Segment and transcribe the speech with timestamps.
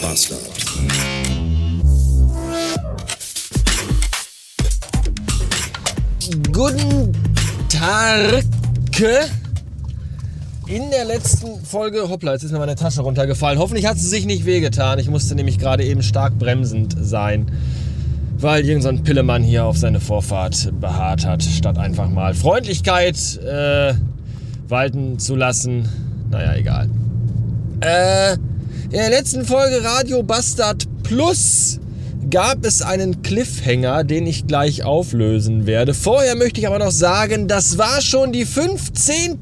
[0.00, 0.40] Bastard.
[6.52, 7.12] Guten
[7.68, 8.44] Tag.
[10.66, 13.58] In der letzten Folge, hoppla, jetzt ist mir meine Tasche runtergefallen.
[13.58, 14.98] Hoffentlich hat sie sich nicht wehgetan.
[14.98, 17.50] Ich musste nämlich gerade eben stark bremsend sein,
[18.38, 23.94] weil irgendein so Pillemann hier auf seine Vorfahrt beharrt hat, statt einfach mal Freundlichkeit äh,
[24.68, 25.88] walten zu lassen.
[26.30, 26.88] Naja, egal.
[27.80, 28.36] Äh,
[28.90, 31.78] in der letzten Folge Radio Bastard Plus
[32.28, 35.94] gab es einen Cliffhanger, den ich gleich auflösen werde.
[35.94, 39.38] Vorher möchte ich aber noch sagen, das war schon die 15.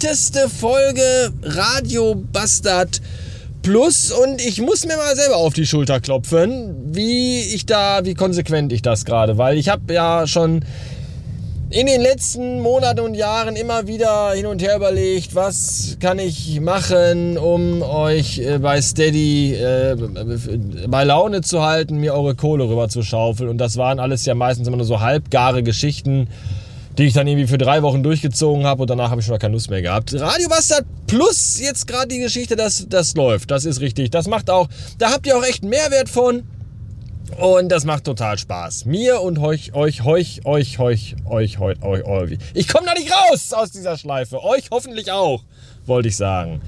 [0.61, 3.01] Folge Radio Bastard
[3.63, 8.15] Plus und ich muss mir mal selber auf die Schulter klopfen, wie ich da, wie
[8.15, 10.63] konsequent ich das gerade, weil ich habe ja schon
[11.71, 16.61] in den letzten Monaten und Jahren immer wieder hin und her überlegt, was kann ich
[16.61, 19.95] machen, um euch äh, bei Steady äh,
[20.89, 23.51] bei Laune zu halten, mir eure Kohle rüber zu schaufeln.
[23.51, 26.29] Und das waren alles ja meistens immer nur so halbgare Geschichten,
[26.97, 29.39] die ich dann irgendwie für drei Wochen durchgezogen habe und danach habe ich schon mal
[29.39, 30.15] keine Lust mehr gehabt.
[30.15, 33.51] Radio Bastard plus jetzt gerade die Geschichte, das, das läuft.
[33.51, 34.09] Das ist richtig.
[34.09, 36.45] Das macht auch, da habt ihr auch echt Mehrwert von.
[37.37, 38.87] Und das macht total Spaß.
[38.87, 42.39] Mir und euch, euch, euch, euch, euch, euch, euch, euch, euch.
[42.55, 44.43] Ich komme da nicht raus aus dieser Schleife.
[44.43, 45.45] Euch hoffentlich auch,
[45.87, 46.61] wollte ich sagen.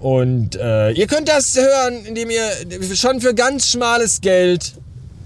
[0.00, 4.74] Und äh, ihr könnt das hören, indem ihr schon für ganz schmales Geld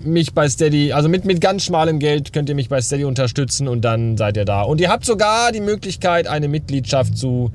[0.01, 3.69] mich bei Steady, also mit, mit ganz schmalem Geld könnt ihr mich bei Steady unterstützen
[3.69, 4.63] und dann seid ihr da.
[4.63, 7.53] Und ihr habt sogar die Möglichkeit, eine Mitgliedschaft zu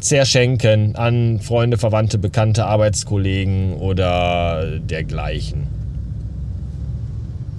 [0.00, 5.79] zerschenken an Freunde, Verwandte, Bekannte, Arbeitskollegen oder dergleichen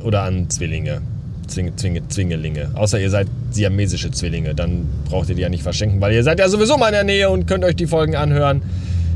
[0.04, 1.02] oder an Zwillinge.
[1.48, 2.72] Zwing, Zwinge, Zwingelinge.
[2.76, 6.40] Außer ihr seid siamesische Zwillinge, dann braucht ihr die ja nicht verschenken, weil ihr seid
[6.40, 8.62] ja sowieso mal in der Nähe und könnt euch die Folgen anhören.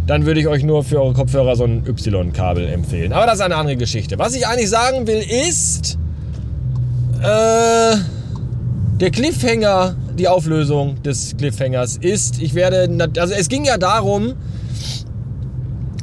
[0.06, 3.12] Dann würde ich euch nur für eure Kopfhörer so ein Y-Kabel empfehlen.
[3.14, 4.20] Aber das ist eine andere Geschichte.
[4.20, 5.98] Was ich eigentlich sagen will ist,
[7.22, 7.96] äh,
[9.00, 14.34] der Cliffhanger, die Auflösung des Cliffhangers ist, ich werde, also es ging ja darum,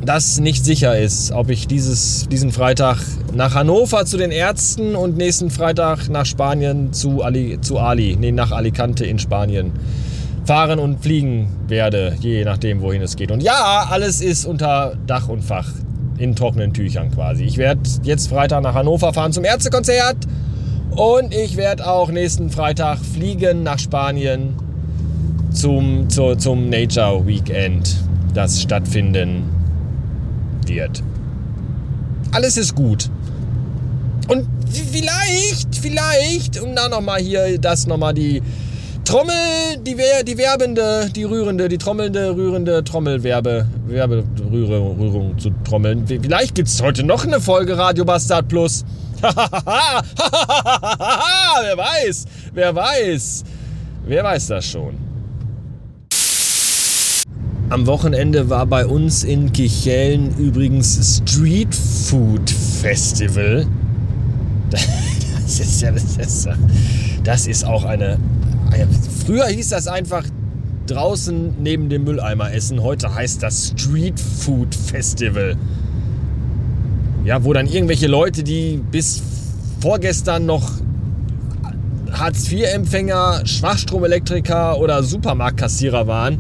[0.05, 2.99] dass nicht sicher ist, ob ich dieses, diesen Freitag
[3.35, 8.33] nach Hannover zu den Ärzten und nächsten Freitag nach Spanien zu Ali, zu Ali, nee,
[8.33, 9.73] nach Alicante in Spanien
[10.45, 13.31] fahren und fliegen werde, je nachdem, wohin es geht.
[13.31, 15.69] Und ja, alles ist unter Dach und Fach,
[16.19, 17.45] in trockenen Tüchern quasi.
[17.45, 20.17] Ich werde jetzt Freitag nach Hannover fahren zum Ärztekonzert
[20.91, 24.57] und ich werde auch nächsten Freitag fliegen nach Spanien
[25.53, 27.97] zum, zu, zum Nature Weekend,
[28.35, 29.62] das stattfinden
[30.75, 31.03] wird.
[32.33, 33.11] Alles ist gut.
[34.29, 38.43] Und vielleicht, vielleicht, um da nochmal hier das nochmal die
[39.05, 39.35] Trommel,
[39.79, 39.97] die,
[40.27, 46.07] die werbende, die rührende, die trommelnde, rührende Trommelwerbe, Werberührung zu trommeln.
[46.07, 48.85] Vielleicht gibt es heute noch eine Folge Radio Bastard Plus.
[49.23, 49.33] wer
[51.77, 52.25] weiß,
[52.55, 53.45] wer weiß,
[54.07, 55.12] wer weiß das schon.
[57.73, 63.67] Am Wochenende war bei uns in Kichellen übrigens Street Food Festival.
[65.45, 66.49] Das ist ja, das ist,
[67.25, 68.19] das ist auch eine.
[69.27, 70.25] Früher hieß das einfach
[70.87, 72.83] draußen neben dem Mülleimer essen.
[72.83, 75.57] Heute heißt das Street Food Festival.
[77.25, 79.23] Ja, wo dann irgendwelche Leute, die bis
[79.81, 80.73] vorgestern noch
[82.13, 86.39] Hartz-IV-Empfänger, Schwachstromelektriker oder Supermarktkassierer waren,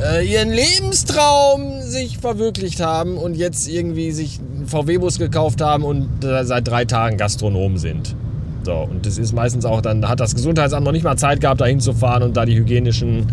[0.00, 6.24] äh, ihren Lebenstraum sich verwirklicht haben und jetzt irgendwie sich einen VW-Bus gekauft haben und
[6.24, 8.16] äh, seit drei Tagen Gastronomen sind.
[8.64, 11.60] So, und das ist meistens auch, dann hat das Gesundheitsamt noch nicht mal Zeit gehabt,
[11.60, 13.26] da hinzufahren und da die hygienischen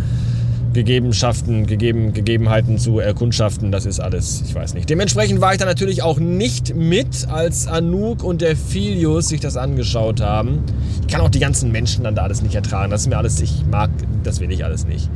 [0.74, 3.72] Gegebenschaften, Gegeben, Gegebenheiten zu erkundschaften.
[3.72, 4.90] Das ist alles, ich weiß nicht.
[4.90, 9.58] Dementsprechend war ich da natürlich auch nicht mit, als Anouk und der Filius sich das
[9.58, 10.64] angeschaut haben.
[11.02, 12.92] Ich kann auch die ganzen Menschen dann da alles nicht ertragen.
[12.92, 13.90] Das ist mir alles, ich mag,
[14.24, 15.10] das will ich alles nicht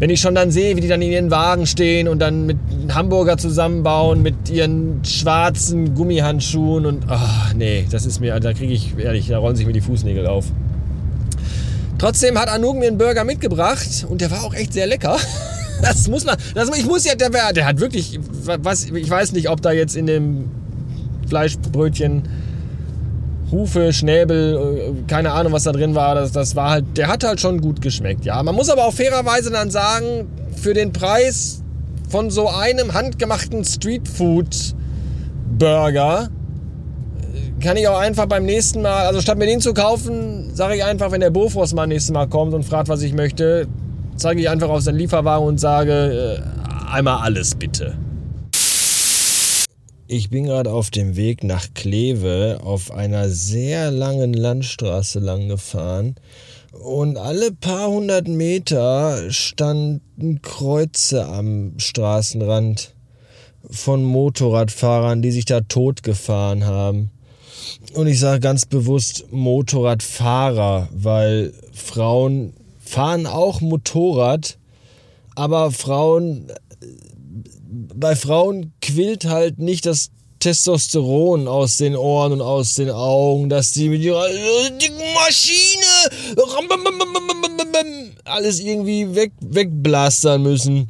[0.00, 2.56] wenn ich schon dann sehe, wie die dann in ihren Wagen stehen und dann mit
[2.90, 8.98] Hamburger zusammenbauen, mit ihren schwarzen Gummihandschuhen und ach nee, das ist mir, da kriege ich,
[8.98, 10.46] ehrlich, da rollen sich mir die Fußnägel auf.
[11.98, 15.16] Trotzdem hat Anouk mir einen Burger mitgebracht und der war auch echt sehr lecker.
[15.82, 19.48] Das muss man, das, ich muss ja, der, der hat wirklich, was, ich weiß nicht,
[19.48, 20.50] ob da jetzt in dem
[21.26, 22.24] Fleischbrötchen
[23.50, 26.14] Hufe, Schnäbel, äh, keine Ahnung, was da drin war.
[26.14, 28.24] Das, das war halt, der hat halt schon gut geschmeckt.
[28.24, 31.62] Ja, man muss aber auch fairerweise dann sagen, für den Preis
[32.08, 34.74] von so einem handgemachten Streetfood
[35.58, 36.28] Burger
[37.32, 40.76] äh, kann ich auch einfach beim nächsten Mal, also statt mir den zu kaufen, sage
[40.76, 43.66] ich einfach, wenn der Bofors mal nächstes Mal kommt und fragt, was ich möchte,
[44.16, 47.96] zeige ich einfach auf seinen Lieferwagen und sage, äh, einmal alles bitte.
[50.12, 56.16] Ich bin gerade auf dem Weg nach Kleve auf einer sehr langen Landstraße lang gefahren
[56.72, 62.92] und alle paar hundert Meter standen Kreuze am Straßenrand
[63.70, 67.12] von Motorradfahrern, die sich da totgefahren haben.
[67.94, 74.58] Und ich sage ganz bewusst Motorradfahrer, weil Frauen fahren auch Motorrad,
[75.36, 76.50] aber Frauen
[77.94, 80.10] bei Frauen quillt halt nicht das
[80.40, 86.10] Testosteron aus den Ohren und aus den Augen, dass die mit ihrer dicken Maschine
[88.24, 90.88] alles irgendwie weg, wegblastern müssen.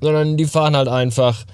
[0.00, 1.44] Sondern die fahren halt einfach.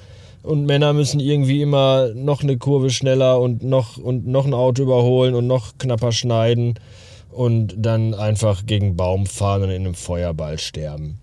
[0.42, 4.82] Und Männer müssen irgendwie immer noch eine Kurve schneller und noch, und noch ein Auto
[4.82, 6.78] überholen und noch knapper schneiden
[7.30, 11.18] und dann einfach gegen Baum fahren und in einem Feuerball sterben.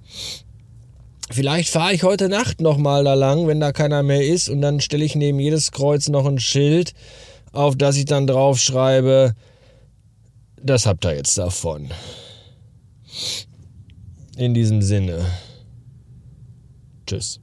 [1.31, 4.79] Vielleicht fahre ich heute Nacht nochmal da lang, wenn da keiner mehr ist, und dann
[4.79, 6.93] stelle ich neben jedes Kreuz noch ein Schild,
[7.51, 9.33] auf das ich dann drauf schreibe,
[10.61, 11.89] das habt ihr jetzt davon.
[14.37, 15.25] In diesem Sinne.
[17.07, 17.39] Tschüss.